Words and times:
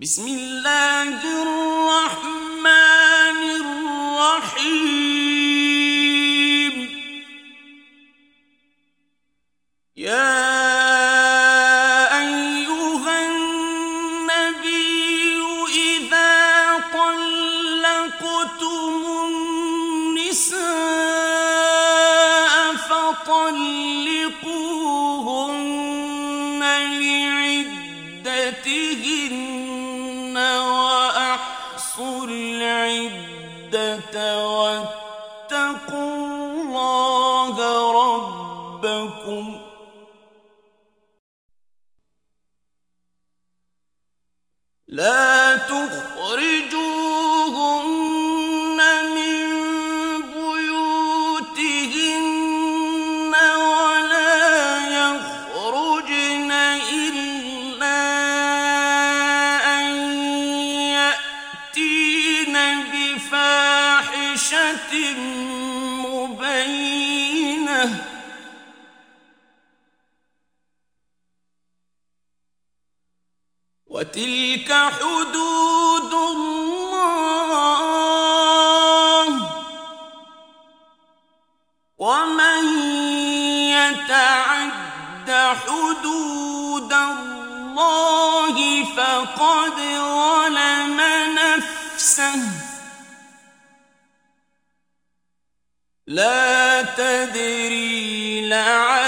بسم 0.00 0.26
الله 0.26 1.20
الرحمن 1.42 2.70
الرحيم. 3.60 4.72
يا 9.96 10.32
أيها 12.18 13.26
النبي 13.26 14.72
إذا 15.68 16.32
طلقتم 16.92 18.62
النساء 20.08 20.62
فطلقوهن 22.88 24.71
حدود 75.02 76.12
الله 76.14 76.92
ومن 81.98 82.64
يتعد 83.78 85.30
حدود 85.66 86.92
الله 86.92 88.56
فقد 88.96 89.76
ظلم 90.18 91.00
نفسه. 91.38 92.42
لا 96.06 96.82
تدري 96.82 98.48
لعل 98.48 99.01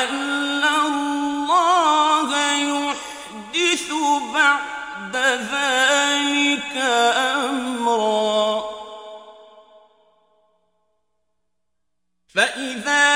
بعد 4.94 5.16
ذلك 5.16 6.76
أمرا. 7.16 8.64
فإذا 12.34 13.13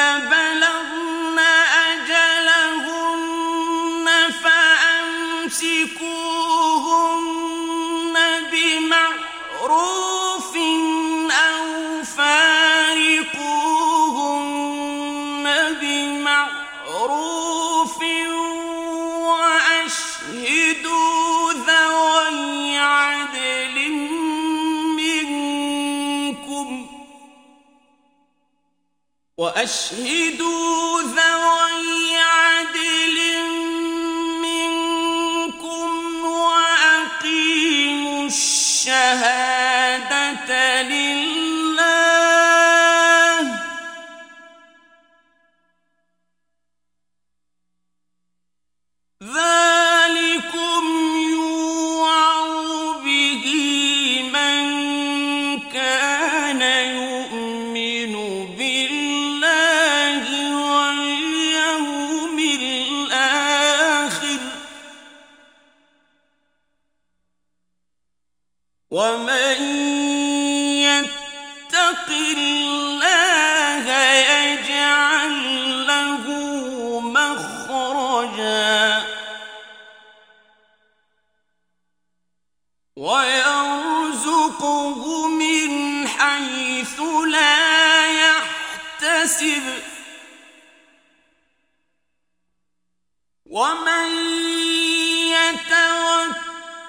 واشهدوا 29.67 30.66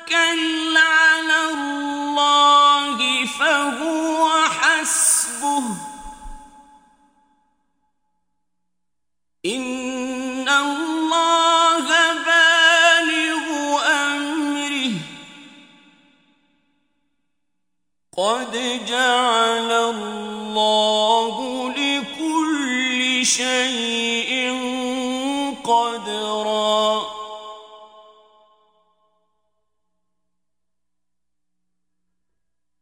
يتوكل 0.08 0.67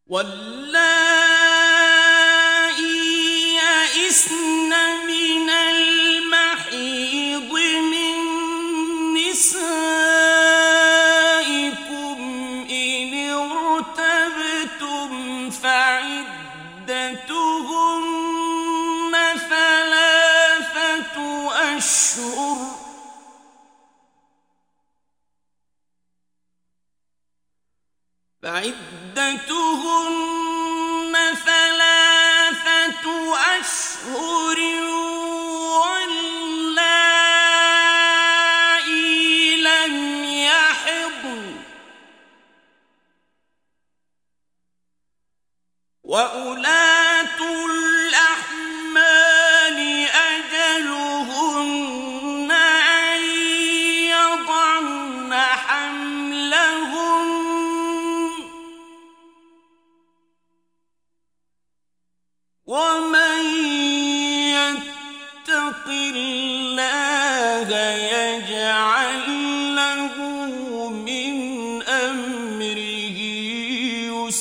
واللائي 0.10 0.68
من 5.08 5.50
المحيض 5.50 7.52
من 7.92 8.16
نسائكم 9.14 9.78
إن 12.72 13.14
ارتبتم 13.34 15.10
فعدتهن 15.50 16.34
ثلاثة 19.50 21.18
أشهر 21.78 22.47
فعدتهن 28.48 30.16
ثلاثة 31.46 33.06
أشهر 33.60 34.57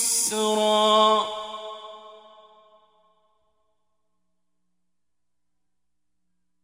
يسرا 0.06 1.26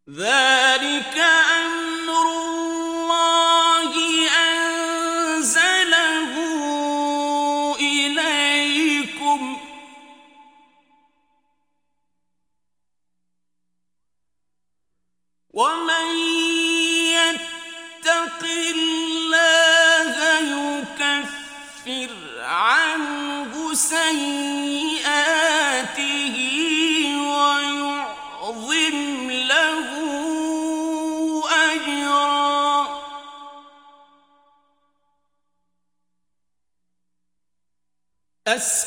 ذلك 0.08 0.51
Yes. 38.52 38.81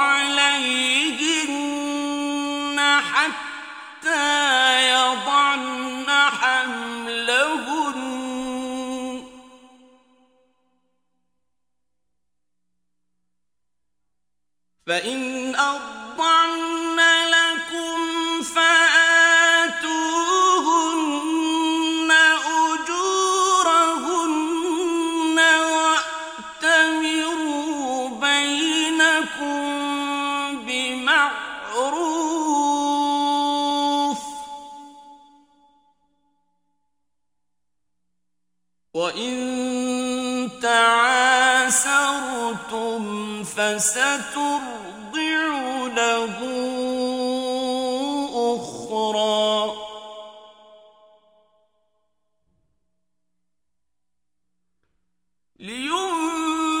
عليهن 0.00 1.50
حتى 3.12 4.30
يضعن 4.90 5.39
فسترضع 43.80 45.40
له 45.96 46.38
أخرى. 48.54 49.76
لينفق 55.60 56.80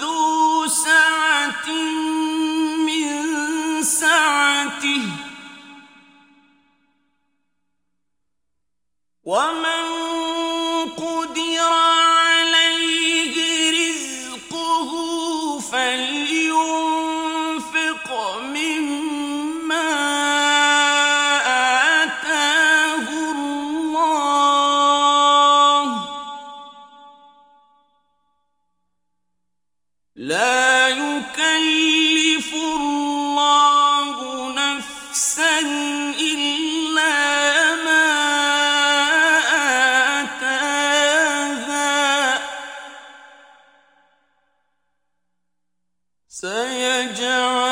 ذو 0.00 0.66
سعة 0.66 1.68
يجعل 46.70 47.69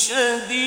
شديد 0.00 0.59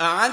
أعد 0.00 0.32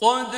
قد 0.00 0.34